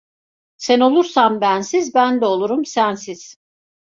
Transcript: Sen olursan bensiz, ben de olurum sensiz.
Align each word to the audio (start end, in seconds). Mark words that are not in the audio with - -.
Sen 0.57 0.79
olursan 0.79 1.41
bensiz, 1.41 1.95
ben 1.95 2.21
de 2.21 2.25
olurum 2.25 2.65
sensiz. 2.65 3.35